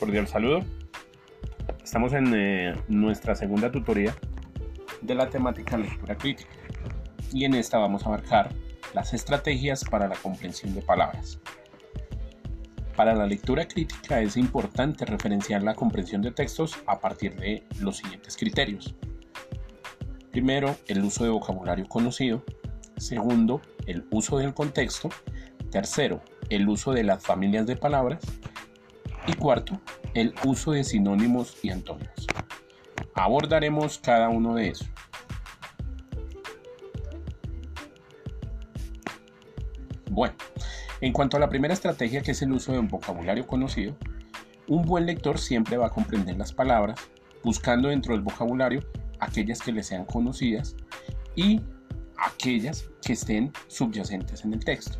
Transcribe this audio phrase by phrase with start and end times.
[0.00, 0.64] Cordial saludo.
[1.84, 4.16] Estamos en eh, nuestra segunda tutoría
[5.02, 6.48] de la temática lectura crítica
[7.30, 8.48] y en esta vamos a abarcar
[8.94, 11.38] las estrategias para la comprensión de palabras.
[12.96, 17.98] Para la lectura crítica es importante referenciar la comprensión de textos a partir de los
[17.98, 18.94] siguientes criterios.
[20.32, 22.42] Primero, el uso de vocabulario conocido.
[22.96, 25.10] Segundo, el uso del contexto.
[25.70, 28.20] Tercero, el uso de las familias de palabras.
[29.26, 29.80] Y cuarto,
[30.14, 32.26] el uso de sinónimos y antónimos.
[33.14, 34.88] Abordaremos cada uno de esos.
[40.10, 40.34] Bueno,
[41.00, 43.96] en cuanto a la primera estrategia que es el uso de un vocabulario conocido,
[44.68, 47.00] un buen lector siempre va a comprender las palabras,
[47.42, 48.84] buscando dentro del vocabulario
[49.18, 50.76] aquellas que le sean conocidas
[51.36, 51.60] y
[52.18, 54.98] aquellas que estén subyacentes en el texto.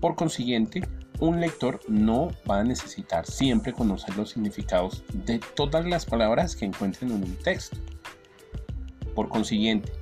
[0.00, 0.82] Por consiguiente,
[1.20, 6.64] un lector no va a necesitar siempre conocer los significados de todas las palabras que
[6.64, 7.76] encuentren en un texto.
[9.14, 9.92] Por consiguiente,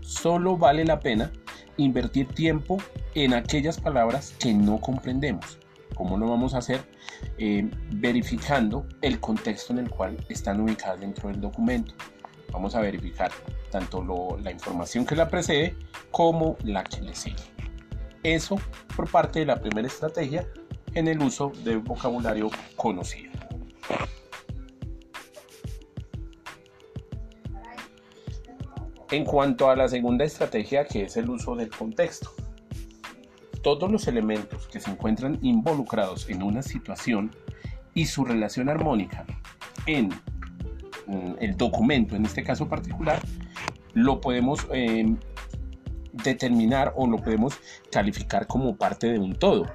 [0.00, 1.32] solo vale la pena
[1.76, 2.78] invertir tiempo
[3.14, 5.58] en aquellas palabras que no comprendemos.
[5.94, 6.80] ¿Cómo lo vamos a hacer?
[7.38, 11.94] Eh, verificando el contexto en el cual están ubicadas dentro del documento.
[12.52, 13.30] Vamos a verificar
[13.70, 14.04] tanto
[14.42, 15.76] la información que la precede
[16.10, 17.42] como la que le sigue.
[18.22, 18.56] Eso
[18.96, 20.46] por parte de la primera estrategia
[20.98, 23.30] en el uso de vocabulario conocido.
[29.10, 32.30] En cuanto a la segunda estrategia, que es el uso del contexto.
[33.62, 37.30] Todos los elementos que se encuentran involucrados en una situación
[37.94, 39.24] y su relación armónica
[39.86, 40.08] en
[41.06, 43.22] mm, el documento, en este caso particular,
[43.94, 45.16] lo podemos eh,
[46.12, 47.54] determinar o lo podemos
[47.90, 49.66] calificar como parte de un todo.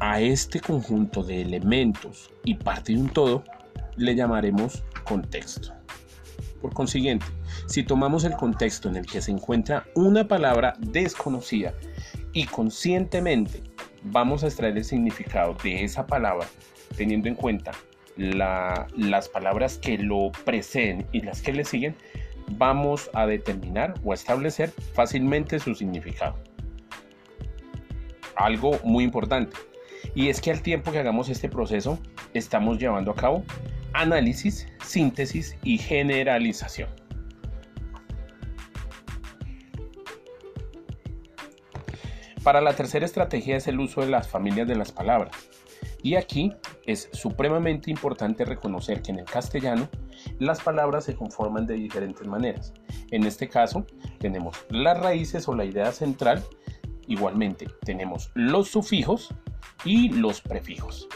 [0.00, 3.42] A este conjunto de elementos y parte de un todo
[3.96, 5.72] le llamaremos contexto.
[6.60, 7.24] Por consiguiente,
[7.66, 11.72] si tomamos el contexto en el que se encuentra una palabra desconocida
[12.34, 13.62] y conscientemente
[14.02, 16.46] vamos a extraer el significado de esa palabra,
[16.96, 17.72] teniendo en cuenta
[18.16, 21.96] las palabras que lo preceden y las que le siguen,
[22.52, 26.36] vamos a determinar o a establecer fácilmente su significado.
[28.36, 29.56] Algo muy importante,
[30.14, 31.98] y es que al tiempo que hagamos este proceso,
[32.34, 33.44] estamos llevando a cabo
[33.92, 36.88] análisis, síntesis y generalización.
[42.42, 45.32] Para la tercera estrategia es el uso de las familias de las palabras.
[46.02, 46.52] Y aquí
[46.86, 49.88] es supremamente importante reconocer que en el castellano
[50.38, 52.72] las palabras se conforman de diferentes maneras.
[53.10, 53.84] En este caso
[54.18, 56.44] tenemos las raíces o la idea central.
[57.08, 59.34] Igualmente tenemos los sufijos
[59.86, 61.08] y los prefijos.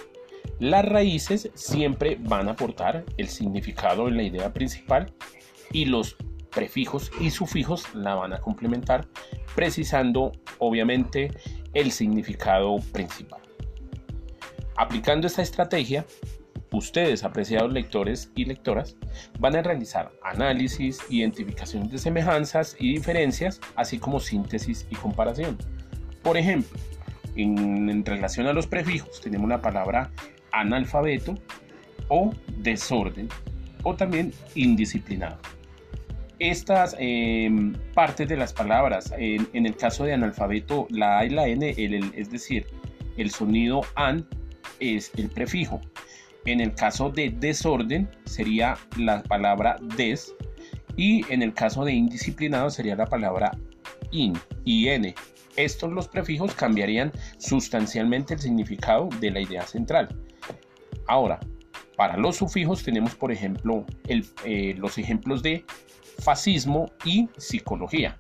[0.61, 5.13] Las raíces siempre van a aportar el significado en la idea principal
[5.73, 6.17] y los
[6.51, 9.07] prefijos y sufijos la van a complementar
[9.55, 11.31] precisando obviamente
[11.75, 13.41] el significado principal.
[14.77, 16.07] Aplicando esta estrategia,
[16.73, 18.97] ustedes, apreciados lectores y lectoras,
[19.39, 25.59] van a realizar análisis, identificación de semejanzas y diferencias, así como síntesis y comparación.
[26.23, 26.79] Por ejemplo,
[27.37, 30.11] en, relación a los prefijos, tenemos la palabra
[30.53, 31.35] analfabeto
[32.09, 33.29] o desorden
[33.83, 35.39] o también indisciplinado.
[36.39, 41.47] Estas em, partes de las palabras, en, el caso de analfabeto, la A y la
[41.47, 41.75] N,
[42.17, 42.67] es decir,
[43.17, 44.27] el sonido an
[44.81, 45.81] es el prefijo.
[46.47, 50.35] En el caso de desorden sería la palabra des
[50.97, 53.53] y en el caso de indisciplinado sería la palabra
[54.11, 55.15] in, in.
[55.57, 60.09] Estos los prefijos cambiarían sustancialmente el significado de la idea central.
[61.07, 61.41] Ahora,
[61.97, 65.65] para los sufijos tenemos, por ejemplo, eh, los ejemplos de
[66.21, 68.19] fascismo y psicología.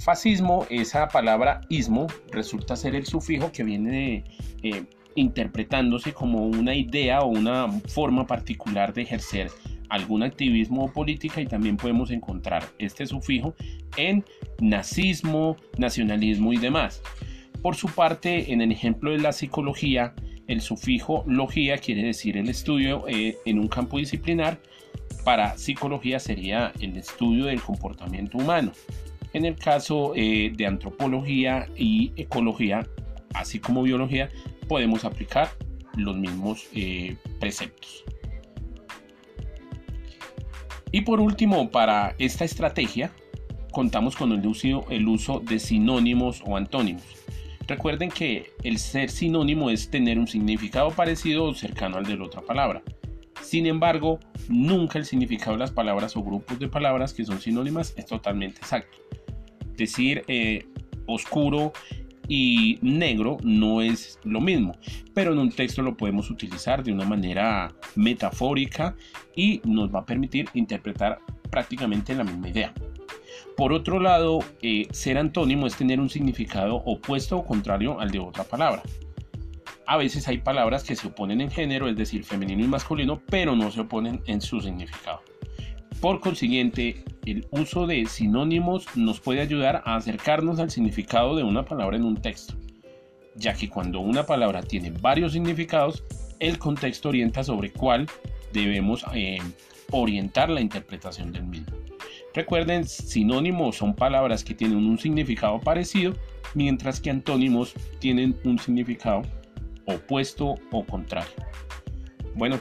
[0.00, 4.24] Fascismo, esa palabra ismo, resulta ser el sufijo que viene
[4.62, 4.84] eh,
[5.14, 9.50] interpretándose como una idea o una forma particular de ejercer
[9.94, 13.54] algún activismo o política y también podemos encontrar este sufijo
[13.96, 14.24] en
[14.60, 17.02] nazismo, nacionalismo y demás.
[17.62, 20.14] Por su parte, en el ejemplo de la psicología,
[20.48, 24.58] el sufijo logía quiere decir el estudio eh, en un campo disciplinar
[25.24, 28.72] para psicología sería el estudio del comportamiento humano.
[29.32, 32.86] En el caso eh, de antropología y ecología,
[33.32, 34.28] así como biología,
[34.68, 35.48] podemos aplicar
[35.96, 38.04] los mismos eh, preceptos.
[40.94, 43.10] Y por último, para esta estrategia,
[43.72, 47.02] contamos con el uso, de sinónimos o antónimos.
[47.66, 52.26] Recuerden que el ser sinónimo es tener un significado parecido o cercano al de la
[52.26, 52.80] otra palabra.
[53.42, 57.92] Sin embargo, nunca el significado de las palabras o grupos de palabras que son sinónimas
[57.96, 58.96] es totalmente exacto.
[59.76, 60.68] Decir eh,
[61.06, 61.72] oscuro
[62.28, 64.76] y negro no es lo mismo,
[65.12, 68.94] pero en un texto lo podemos utilizar de una manera metafórica
[69.36, 71.18] y nos va a permitir interpretar
[71.50, 72.72] prácticamente la misma idea.
[73.56, 78.18] Por otro lado, eh, ser antónimo es tener un significado opuesto o contrario al de
[78.18, 78.82] otra palabra.
[79.86, 83.54] A veces hay palabras que se oponen en género, es decir, femenino y masculino, pero
[83.54, 85.22] no se oponen en su significado.
[86.00, 91.64] Por consiguiente, el uso de sinónimos nos puede ayudar a acercarnos al significado de una
[91.64, 92.54] palabra en un texto,
[93.34, 96.04] ya que cuando una palabra tiene varios significados,
[96.40, 98.06] el contexto orienta sobre cuál
[98.52, 99.38] debemos eh,
[99.90, 101.76] orientar la interpretación del mismo.
[102.34, 106.14] Recuerden, sinónimos son palabras que tienen un significado parecido,
[106.54, 109.22] mientras que antónimos tienen un significado
[109.86, 111.30] opuesto o contrario.
[112.34, 112.60] Bueno,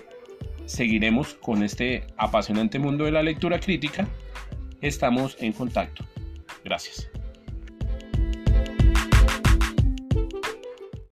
[0.66, 4.08] seguiremos con este apasionante mundo de la lectura crítica.
[4.84, 6.04] Estamos en contacto.
[6.66, 7.10] Gracias.